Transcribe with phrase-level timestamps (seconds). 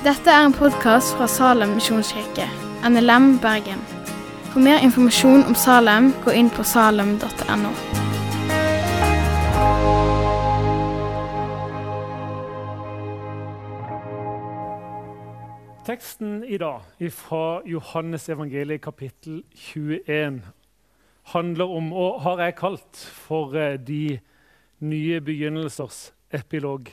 [0.00, 2.46] Dette er en podkast fra Salem misjonskirke,
[2.88, 3.82] NLM Bergen.
[4.48, 7.72] For mer informasjon om Salem, gå inn på salem.no.
[15.84, 20.40] Teksten i dag fra Johannes evangeliet kapittel 21
[21.34, 24.16] handler om, og har jeg kalt for eh, de
[24.80, 26.88] nye begynnelsers epilog.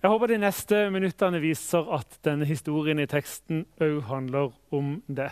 [0.00, 5.28] Jeg håper de neste minuttene viser at denne historien i teksten òg handler om det.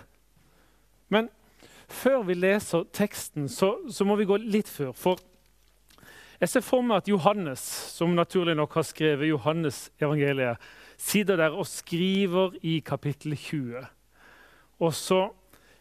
[1.08, 1.30] Men
[1.88, 4.90] før vi leser teksten, så, så, må vi gå litt før.
[4.92, 5.22] For
[6.36, 7.62] jeg ser for meg at Johannes,
[7.96, 10.60] som naturlig nok har skrevet Johannes evangeliet,
[11.00, 13.86] sitter der og skriver i kapittel 20.
[14.84, 15.22] Og så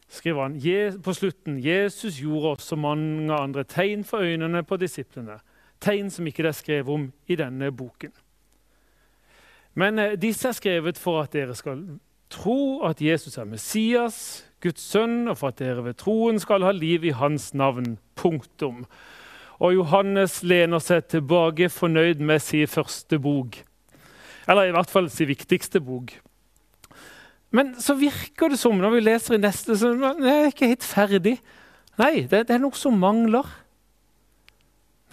[0.07, 5.41] skriver han på slutten Jesus gjorde også mange andre tegn for øynene på disiplene.
[5.83, 8.15] Tegn som ikke det er skrevet om i denne boken.
[9.77, 11.83] Men eh, disse er skrevet for at dere skal
[12.33, 14.17] tro at Jesus er Messias,
[14.63, 17.97] Guds sønn, og for at dere ved troen skal ha liv i hans navn.
[18.17, 18.85] Punktum.
[19.61, 23.59] Og Johannes lener seg tilbake fornøyd med sin første bok.
[24.47, 26.13] Eller i hvert fall sin viktigste bok.
[27.53, 30.85] Men så virker det som når vi leser i neste, så det jeg ikke helt
[30.85, 31.35] ferdig.
[31.97, 33.47] Nei, det, det er noe som mangler.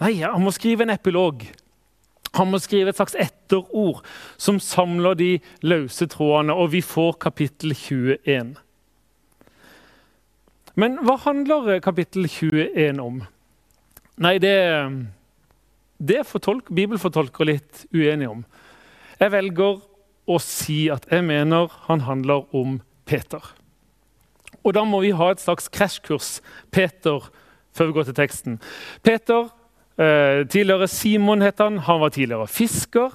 [0.03, 1.45] Nei, han må skrive en epilog.
[2.35, 4.03] Han må skrive et slags etterord
[4.41, 5.31] som samler de
[5.63, 8.55] løse trådene, og vi får kapittel 21.
[10.75, 13.21] Men hva handler kapittel 21 om?
[14.19, 14.55] Nei, det,
[15.99, 18.43] det fortolk, bibelfortolkere litt uenige om.
[19.19, 19.79] Jeg velger
[20.27, 23.43] å si at jeg mener han handler om Peter.
[24.65, 26.39] Og da må vi ha et slags krasjkurs
[26.73, 27.29] Peter
[27.75, 28.59] før vi går til teksten.
[29.05, 29.64] Peter Eh,
[29.95, 31.77] tidligere Simon het han.
[31.87, 33.13] Han var tidligere fisker.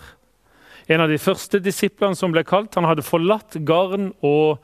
[0.89, 2.75] En av de første disiplene som ble kalt.
[2.79, 4.63] Han hadde forlatt garn og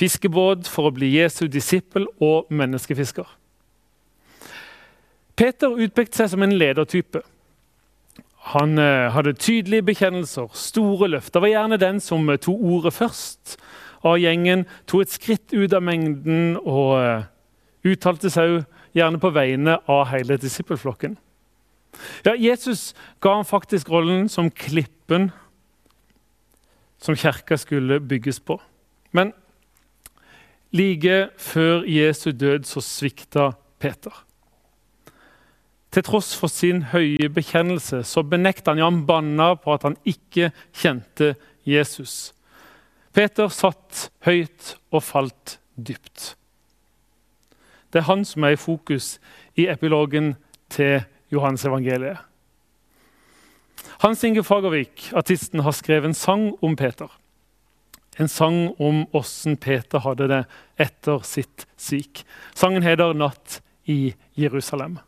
[0.00, 3.28] fiskebåt for å bli Jesu disippel og menneskefisker.
[5.38, 7.22] Peter utpekte seg som en ledertype.
[8.52, 11.40] Han eh, hadde tydelige bekjennelser, store løfter.
[11.40, 13.56] Var gjerne den som eh, tok ordet først
[14.02, 17.28] av gjengen, tok et skritt ut av mengden og eh,
[17.86, 18.64] uttalte seg
[18.98, 21.14] gjerne på vegne av hele disippelflokken.
[22.24, 25.30] Ja, Jesus ga han faktisk rollen som klippen
[27.02, 28.60] som kirka skulle bygges på.
[29.10, 29.32] Men
[30.72, 33.50] like før Jesu død så svikta
[33.82, 34.12] Peter.
[35.92, 39.98] Til tross for sin høye bekjennelse så benekta han, ja, han banna på at han
[40.08, 41.34] ikke kjente
[41.68, 42.32] Jesus.
[43.12, 46.32] Peter satt høyt og falt dypt.
[47.92, 49.18] Det er han som er i fokus
[49.58, 50.32] i epilogen
[50.72, 52.18] til Johans evangeliet.
[54.02, 57.08] Hans Inge Fagervik, artisten, har skrevet en sang om Peter.
[58.20, 60.42] En sang om åssen Peter hadde det
[60.82, 62.24] etter sitt svik.
[62.54, 64.98] Sangen heter 'Natt i Jerusalem'.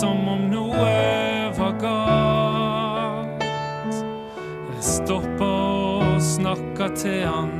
[0.00, 3.44] som om noe var galt.
[4.74, 7.52] Jeg stoppa og snakka til han.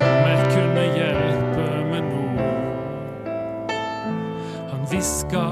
[0.00, 2.48] Om jeg kunne hjelpe med noe.
[4.72, 5.44] Han hviska,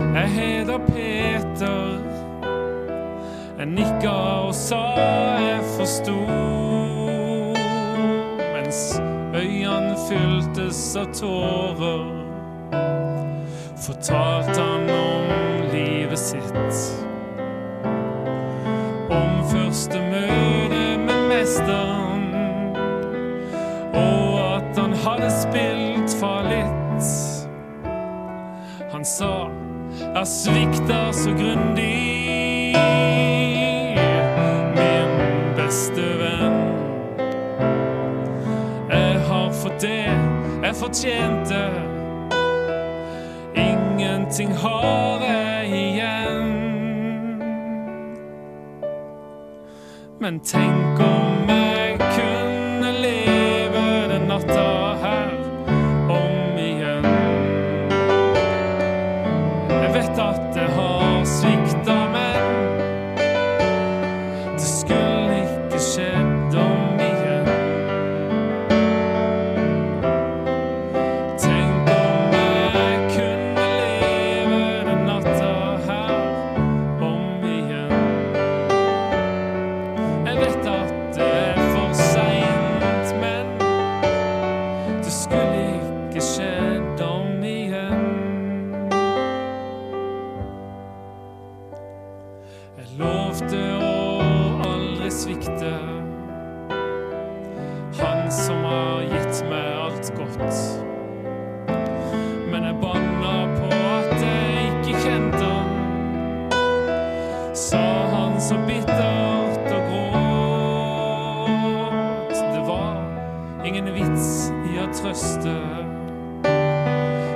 [0.00, 2.02] jeg heter Peter.
[3.60, 4.16] Jeg nikka
[4.48, 4.82] og sa
[5.38, 6.18] jeg forsto.
[8.42, 8.82] Mens
[9.38, 12.33] øynene fyltes av tårer
[13.86, 15.24] fortalte han om
[15.72, 17.04] livet sitt.
[19.10, 22.24] Om første møte med mesteren,
[23.94, 27.10] og at han hadde spilt fallitt.
[28.92, 29.34] Han sa
[30.14, 32.74] jeg svikta så grundig,
[34.76, 35.10] min
[35.56, 36.60] beste venn.
[38.90, 40.04] Jeg har fått det
[40.64, 41.93] jeg fortjente
[44.40, 45.20] ingenting har
[45.64, 46.48] igjen.
[50.20, 51.63] Men tenk om jeg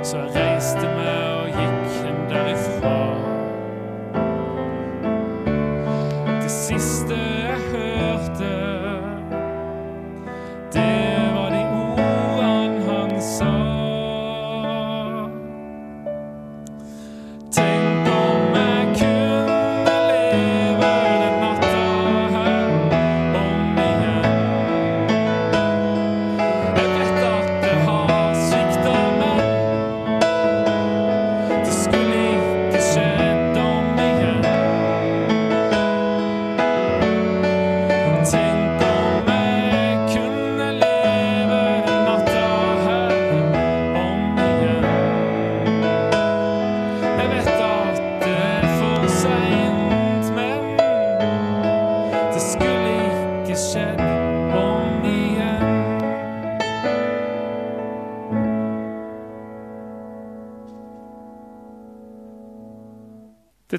[0.09, 0.98] Så jeg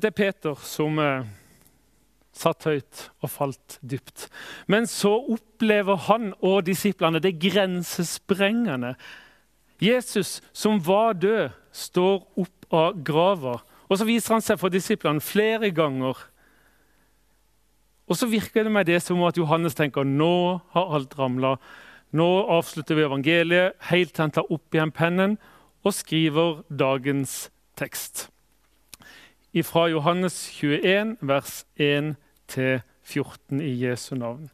[0.00, 1.26] Dette er Peter som eh,
[2.32, 4.30] satt høyt og falt dypt.
[4.64, 8.94] Men så opplever han og disiplene det grensesprengende.
[9.76, 13.58] Jesus, som var død, står opp av grava.
[13.92, 16.16] Og så viser han seg for disiplene flere ganger.
[18.08, 21.58] Og så virker det med det som at Johannes tenker nå har alt ramla.
[22.16, 25.36] Nå avslutter vi evangeliet, helt til han tar opp igjen pennen
[25.84, 28.30] og skriver dagens tekst
[29.66, 34.50] fra Johannes 21, vers 1-14 i Jesu navn.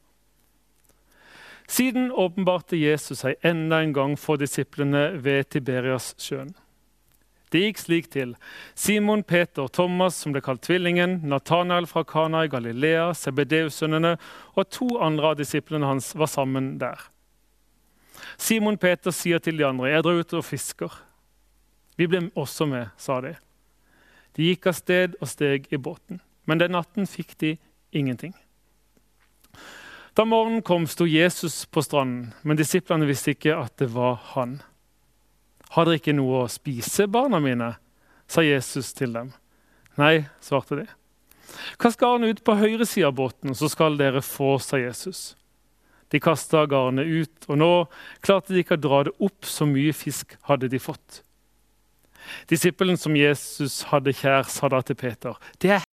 [1.68, 6.54] Siden åpenbarte Jesus seg enda en gang for disiplene ved Tiberias sjøen.
[7.52, 8.34] Det gikk slik til.
[8.74, 14.16] Simon Peter, Thomas, som ble kalt Tvillingen, Nathanael fra Kana i Galilea, Sebedeus-sønnene
[14.54, 16.98] og to andre av disiplene hans var sammen der.
[18.36, 21.02] Simon Peter sier til de andre, 'Jeg drar ut og fisker.'
[21.96, 23.36] 'Vi blir også med', sa de.
[24.36, 27.56] De gikk av sted og steg i båten, men den natten fikk de
[27.96, 28.34] ingenting.
[30.16, 34.58] Da morgenen kom, sto Jesus på stranden, men disiplene visste ikke at det var han.
[35.74, 37.74] Har dere ikke noe å spise, barna mine?
[38.26, 39.28] sa Jesus til dem.
[40.00, 40.86] Nei, svarte de.
[41.78, 45.36] Kast garnet ut på høyre side av båten, så skal dere få, sa Jesus.
[46.10, 47.70] De kasta garnet ut, og nå
[48.24, 51.22] klarte de ikke å dra det opp, så mye fisk hadde de fått.
[52.50, 55.84] Disippelen som Jesus hadde kjær, sa da til Peter, 'Det er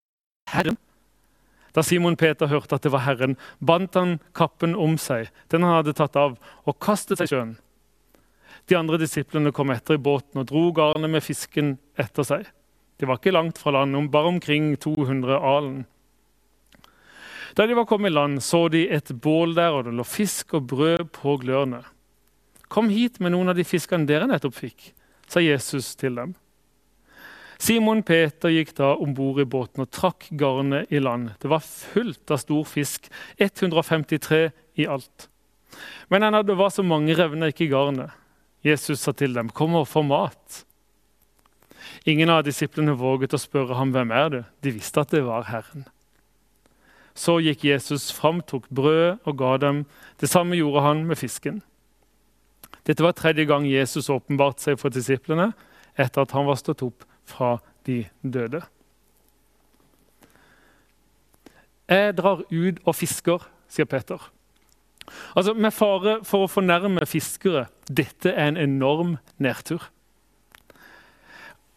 [0.49, 0.77] Herren.'
[1.73, 5.81] Da Simon Peter hørte at det var Herren, bandt han kappen om seg, den han
[5.81, 7.55] hadde tatt av, og kastet seg i sjøen.
[8.69, 12.45] De andre disiplene kom etter i båten og dro garnet med fisken etter seg.
[13.01, 15.85] De var ikke langt fra land, bare omkring 200 alen.
[17.57, 20.55] Da de var kommet i land, så de et bål der, og det lå fisk
[20.57, 21.83] og brød på glørne.
[22.69, 24.93] Kom hit med noen av de fiskene dere nettopp fikk,
[25.33, 26.33] sa Jesus til dem.
[27.63, 31.31] Simon Peter gikk da om bord i båten og trakk garnet i land.
[31.39, 33.07] Det var fullt av stor fisk,
[33.39, 34.49] 153
[34.83, 35.29] i alt.
[36.11, 38.11] Men ennå det var så mange, revner ikke garnet.
[38.63, 40.65] Jesus sa til dem, 'Kom og få mat.'
[42.05, 45.43] Ingen av disiplene våget å spørre ham, 'Hvem er du?' De visste at det var
[45.43, 45.85] Herren.
[47.15, 49.85] Så gikk Jesus fram, tok brød og ga dem.
[50.19, 51.61] Det samme gjorde han med fisken.
[52.83, 55.51] Dette var tredje gang Jesus åpenbarte seg for disiplene
[55.99, 58.63] etter at han var stått opp fra de døde.
[61.87, 64.19] Jeg drar ut og fisker, sier Peter.
[65.35, 69.83] Altså, Med fare for å fornærme fiskere dette er en enorm nedtur.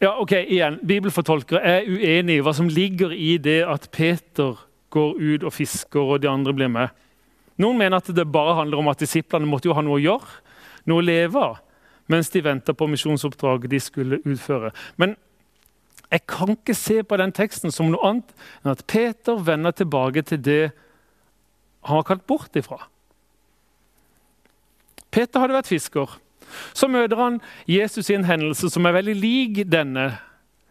[0.00, 4.58] Ja, ok, igjen, Bibelfortolkere er uenige i hva som ligger i det at Peter
[4.92, 6.92] går ut og fisker, og de andre blir med.
[7.56, 10.28] Noen mener at det bare handler om at disiplene måtte jo ha noe å gjøre,
[10.86, 11.60] noe å leve av,
[12.10, 14.72] mens de venta på misjonsoppdraget de skulle utføre.
[14.96, 15.16] Men
[16.10, 20.22] jeg kan ikke se på den teksten som noe annet enn at Peter vender tilbake
[20.26, 20.60] til det
[21.86, 22.78] han var kalt bort ifra.
[25.10, 26.16] Peter hadde vært fisker.
[26.76, 27.40] Så møter han
[27.70, 30.12] Jesus i en hendelse som er veldig lik denne.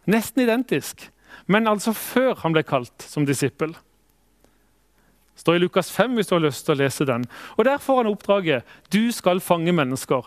[0.08, 1.08] Nesten identisk,
[1.52, 3.74] men altså før han ble kalt som disippel.
[5.36, 7.28] Står i Lukas 5 hvis du har lyst til å lese den.
[7.58, 10.26] Og Der får han oppdraget 'Du skal fange mennesker'.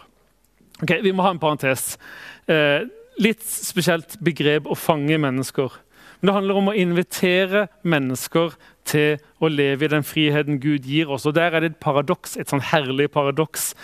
[0.82, 1.98] Ok, Vi må ha en parentes.
[2.46, 2.84] Eh,
[3.18, 5.72] litt spesielt begrep 'å fange mennesker'.
[6.20, 11.10] Men det handler om å invitere mennesker til å leve i den friheten Gud gir
[11.14, 11.26] oss.
[11.26, 13.74] Og Der er det et paradoks, et sånn herlig paradoks.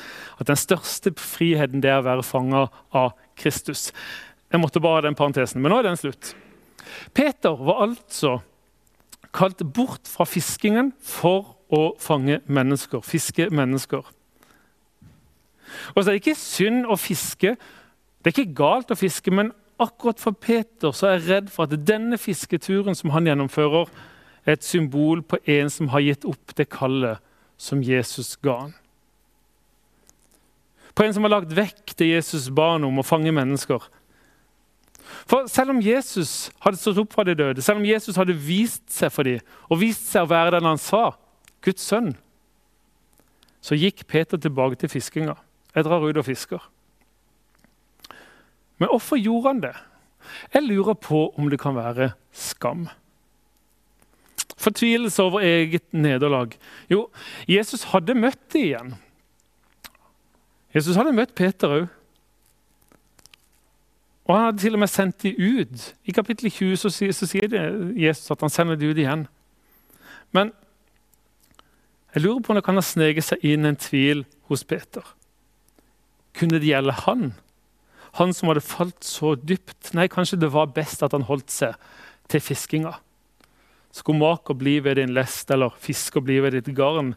[0.40, 3.93] At den største friheten det er å være fanga av Kristus.
[4.50, 6.35] Jeg måtte bare ha den parentesen, men nå er den slutt.
[7.14, 8.40] Peter var altså
[9.35, 13.03] kalt bort fra fiskingen for å fange mennesker.
[13.03, 14.07] Fiske mennesker.
[15.95, 17.57] Og så er det ikke synd å fiske.
[18.23, 21.67] Det er ikke galt å fiske, men akkurat for Peter så er jeg redd for
[21.67, 23.91] at denne fisketuren som han gjennomfører,
[24.45, 27.23] er et symbol på en som har gitt opp det kallet
[27.57, 28.75] som Jesus ga han.
[30.95, 33.83] På en som har lagt vekk det Jesus ba ham om, å fange mennesker.
[35.28, 38.87] For selv om Jesus hadde stått opp fra de døde, selv om Jesus hadde vist
[38.92, 41.11] seg for dem, og vist seg å være den han sa,
[41.64, 42.12] Guds sønn,
[43.64, 45.37] så gikk Peter tilbake til fiskinga.
[45.75, 46.66] Jeg drar ut og fisker.
[48.78, 49.75] Men hvorfor gjorde han det?
[50.52, 52.87] Jeg lurer på om det kan være skam.
[54.61, 56.54] Fortvilelse over eget nederlag.
[56.90, 57.08] Jo,
[57.49, 58.94] Jesus hadde møtt dem igjen.
[60.75, 61.90] Jesus hadde møtt Peter òg.
[64.25, 65.95] Og han hadde til og med sendt dem ut.
[66.04, 67.57] I kapittel 20 så sier, så sier
[67.99, 69.26] Jesus at han sender dem ut igjen.
[70.33, 70.52] Men
[72.14, 75.04] jeg lurer på om det kan ha sneket seg inn en tvil hos Peter.
[76.35, 77.33] Kunne det gjelde han?
[78.19, 79.90] Han som hadde falt så dypt?
[79.99, 81.75] Nei, kanskje det var best at han holdt seg
[82.31, 82.95] til fiskinga.
[83.95, 87.12] Skomaker bli ved din lest, eller fisker bli ved ditt garn.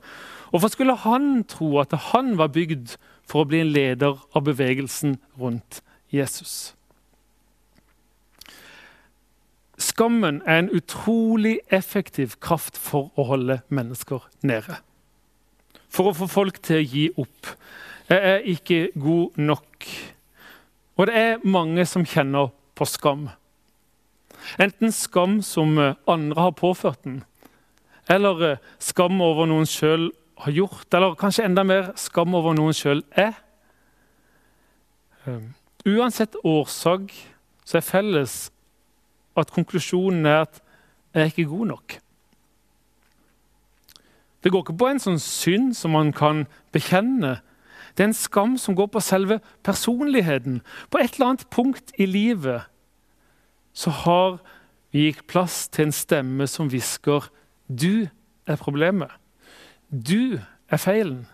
[0.52, 2.98] Hvorfor skulle han tro at han var bygd
[3.28, 5.82] for å bli en leder av bevegelsen rundt
[6.14, 6.77] Jesus?
[9.78, 14.80] Skammen er en utrolig effektiv kraft for å holde mennesker nede.
[15.90, 17.52] For å få folk til å gi opp.
[18.10, 19.90] Jeg er ikke god nok.
[20.98, 23.28] Og det er mange som kjenner på skam.
[24.58, 27.24] Enten skam som andre har påført den,
[28.10, 30.10] eller skam over noen sjøl
[30.46, 33.34] har gjort, eller kanskje enda mer skam over noen sjøl er.
[35.28, 35.42] Eh,
[35.90, 37.12] uansett årsak
[37.68, 38.38] så er felles
[39.38, 40.62] at konklusjonen er at
[41.14, 41.98] jeg er ikke god nok.
[44.44, 47.40] Det går ikke på en sånn synd som man kan bekjenne
[47.98, 50.62] det er en skam som går på selve personligheten.
[50.94, 52.70] På et eller annet punkt i livet
[53.74, 54.38] så har
[54.94, 57.26] vi gitt plass til en stemme som hvisker
[57.68, 58.06] du
[58.46, 59.10] er problemet.
[59.90, 60.38] Du
[60.70, 61.26] er feilen.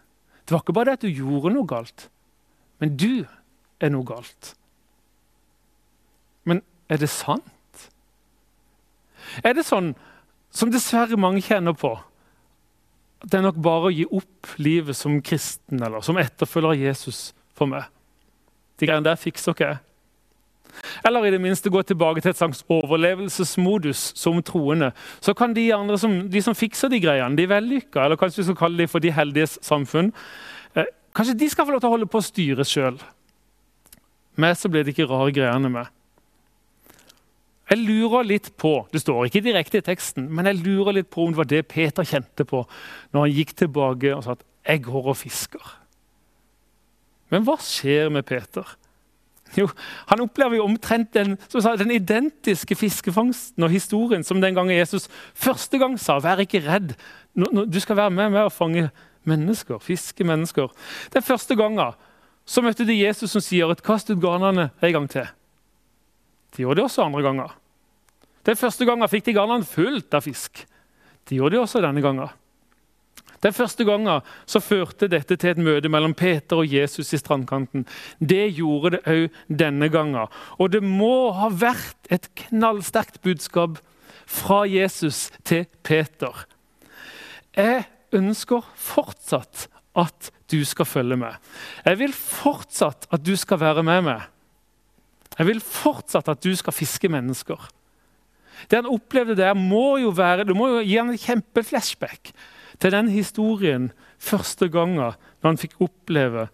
[0.48, 2.08] Det var ikke bare det at du gjorde noe galt,
[2.80, 3.26] men du
[3.84, 4.54] er noe galt.
[6.48, 7.44] Men er det sant?
[9.44, 9.94] Er det sånn
[10.54, 11.96] som dessverre mange kjenner på?
[13.24, 16.82] at det er nok bare å gi opp livet som kristen eller som etterfølger av
[16.82, 17.20] Jesus
[17.56, 17.88] for meg.
[18.80, 19.80] De greiene der fikser ikke jeg.
[21.06, 24.90] Eller i det minste gå tilbake til et slags overlevelsesmodus som troende.
[25.22, 28.48] Så kan de andre som, de som fikser de greiene, de vellykka, eller kanskje vi
[28.50, 30.12] skal kalle dem for de heldiges samfunn,
[30.76, 32.98] eh, kanskje de skal få lov til å holde på å styre sjøl.
[34.36, 35.94] Meg så blir det ikke rare greiene med.
[37.74, 41.24] Jeg lurer litt på det står ikke direkte i teksten, men jeg lurer litt på
[41.26, 42.60] om det var det Peter kjente på
[43.16, 45.72] når han gikk tilbake og sa at 'jeg går og fisker'.
[47.32, 48.76] Men hva skjer med Peter?
[49.58, 49.68] Jo,
[50.08, 55.10] Han opplever jo omtrent den, sa, den identiske fiskefangsten og historien som den gangen Jesus
[55.34, 56.96] første gang sa 'vær ikke redd',
[57.74, 58.92] du skal være med med å fange
[59.26, 60.70] mennesker, fiske mennesker.
[61.14, 61.94] Den første gangen
[62.46, 65.30] så møtte de Jesus som sier 'kast ut garnene en gang til'.
[66.56, 67.63] De gjorde det også andre ganger.
[68.44, 70.66] Den første gangen fikk de garnene fullt av fisk.
[71.24, 72.32] Det gjorde de også denne gangen.
[73.44, 77.84] Den første gangen så førte dette til et møte mellom Peter og Jesus i strandkanten.
[78.20, 80.32] Det gjorde det òg denne gangen.
[80.60, 83.82] Og det må ha vært et knallsterkt budskap
[84.30, 86.46] fra Jesus til Peter.
[87.56, 87.84] Jeg
[88.16, 89.68] ønsker fortsatt
[90.00, 91.36] at du skal følge med.
[91.86, 94.24] Jeg vil fortsatt at du skal være med meg.
[95.38, 97.60] Jeg vil fortsatt at du skal fiske mennesker.
[98.70, 102.34] Det han opplevde der, må jo være, det må jo gi han en kjempeflashback
[102.82, 103.92] til den historien
[104.24, 106.48] første gangen når han fikk oppleve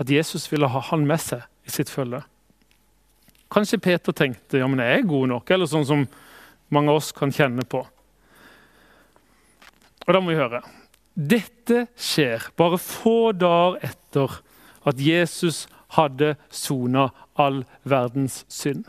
[0.00, 2.22] at Jesus ville ha han med seg i sitt følge.
[3.52, 6.06] Kanskje Peter tenkte ja, men jeg er god nok, eller sånn som
[6.72, 7.82] mange av oss kan kjenne på.
[10.06, 10.62] Og da må vi høre.
[11.12, 14.40] Dette skjer bare få dager etter
[14.88, 15.66] at Jesus
[15.98, 18.86] hadde sona all verdens synd.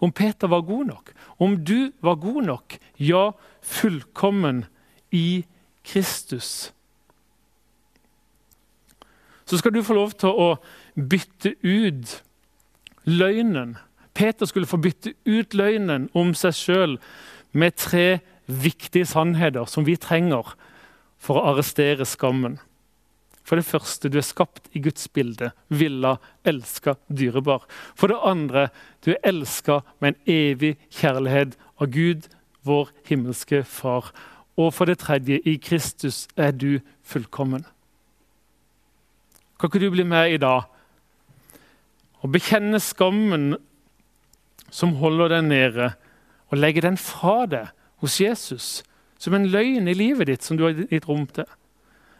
[0.00, 3.30] Om Peter var god nok, om du var god nok, ja,
[3.62, 4.64] fullkommen
[5.10, 5.44] i
[5.84, 6.72] Kristus.
[9.48, 10.48] Så skal du få lov til å
[10.94, 12.18] bytte ut
[13.08, 13.76] løgnen,
[14.18, 16.96] Peter skulle få bytte ut løgnen om seg sjøl
[17.54, 18.18] med tre
[18.50, 20.56] viktige sannheter som vi trenger
[21.22, 22.58] for å arrestere skammen.
[23.48, 27.64] For det første, du er skapt i Guds bilde, villa, elska, dyrebar.
[27.96, 28.66] For det andre,
[29.04, 32.26] du er elska med en evig kjærlighet av Gud,
[32.68, 34.10] vår himmelske Far.
[34.60, 37.64] Og for det tredje, i Kristus er du fullkommen.
[39.56, 40.68] Kan ikke du bli med i dag
[42.18, 43.52] og bekjenne skammen
[44.74, 45.88] som holder deg nede,
[46.50, 48.82] og legge den fra deg hos Jesus
[49.18, 51.46] som en løgn i livet ditt som du har gitt rom til?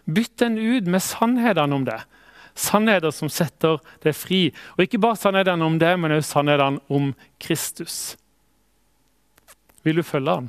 [0.08, 1.98] Bytt den ut med sannhetene om det.
[2.58, 4.40] Sannheter som setter deg fri.
[4.76, 7.12] Og ikke bare sannhetene om det, men også sannhetene om
[7.42, 8.16] Kristus.
[9.86, 10.48] Vil du følge han?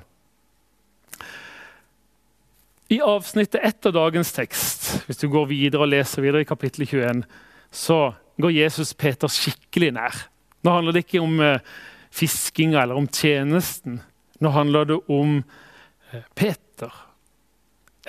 [2.89, 7.21] I avsnittet etter dagens tekst, hvis du går videre og leser videre i kapittel 21,
[7.69, 7.99] så
[8.41, 10.23] går Jesus Peter skikkelig nær.
[10.65, 11.61] Nå handler det ikke om eh,
[12.09, 13.99] fiskinga eller om tjenesten.
[14.41, 16.95] Nå handler det om eh, Peter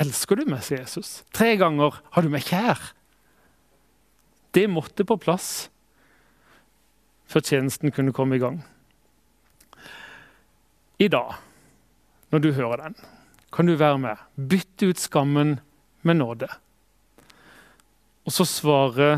[0.01, 1.21] Elsker du meg, sier Jesus.
[1.37, 2.81] Tre ganger har du meg kjær.
[4.57, 5.69] Det måtte på plass
[7.31, 8.59] før tjenesten kunne komme i gang.
[11.01, 11.37] I dag,
[12.33, 12.97] når du hører den,
[13.55, 14.25] kan du være med.
[14.35, 15.59] Bytte ut skammen
[16.03, 16.49] med nåde.
[18.27, 19.11] Og så svare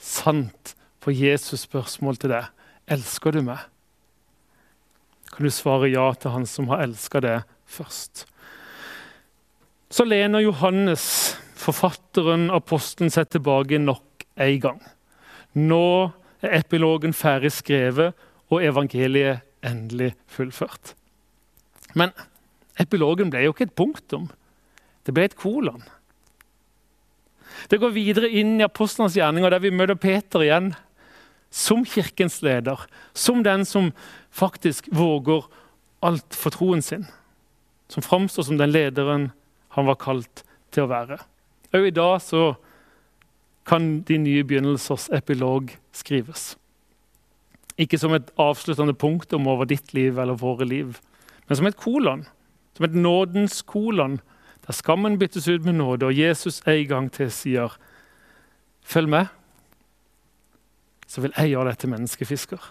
[0.00, 2.48] sant på Jesus' spørsmål til deg.
[2.90, 3.62] Elsker du meg?
[5.30, 8.26] Kan du svare ja til han som har elska deg først?
[9.90, 14.82] Så lener Johannes, forfatteren, apostelen, seg tilbake nok en gang.
[15.58, 18.14] Nå er epilogen ferdig skrevet,
[18.50, 20.94] og evangeliet endelig fullført.
[21.94, 22.14] Men
[22.80, 24.28] epilogen ble jo ikke et punktum.
[25.06, 25.82] Det ble et kolon.
[27.70, 30.72] Det går videre inn i apostlenes gjerninger, der vi møter Peter igjen.
[31.50, 33.90] Som kirkens leder, som den som
[34.30, 35.48] faktisk våger
[36.06, 37.08] alt for troen sin.
[37.90, 39.30] Som framstår som den lederen
[39.76, 40.42] han var kalt
[40.74, 41.20] til å være.
[41.74, 42.54] Og i dag så
[43.68, 46.54] kan de nye begynnelsers epilog skrives.
[47.80, 50.98] Ikke som et avsluttende punktum over ditt liv eller våre liv,
[51.46, 52.26] men som et kolon.
[52.76, 54.20] Som et nådens kolon,
[54.66, 57.78] der skammen byttes ut med nåde, og Jesus en gang til sier
[58.80, 59.26] Følg med,
[61.06, 62.62] så vil jeg gjøre deg til menneskefisker.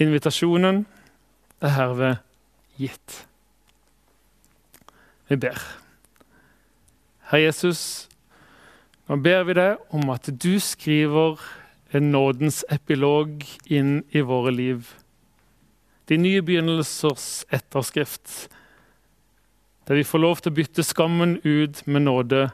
[0.00, 0.86] Invitasjonen
[1.60, 2.22] er herved
[2.80, 3.18] gitt.
[5.32, 5.56] Vi ber.
[7.30, 8.08] Herre Jesus,
[9.08, 11.40] nå ber vi deg om at du skriver
[11.96, 14.90] en nådens epilog inn i våre liv.
[16.04, 18.50] De nye begynnelsers etterskrift,
[19.88, 22.50] der vi får lov til å bytte skammen ut med nåde,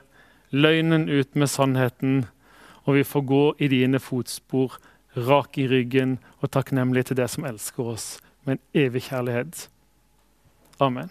[0.55, 2.29] løgnen ut med sannheten,
[2.87, 4.79] og vi får gå i dine fotspor,
[5.19, 8.13] rak i ryggen og takknemlig til det som elsker oss
[8.47, 9.67] med en evig kjærlighet.
[10.79, 11.11] Amen.